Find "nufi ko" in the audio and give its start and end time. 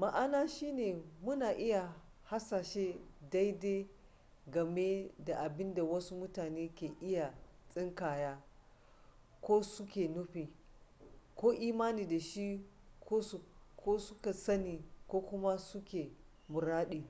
10.08-11.52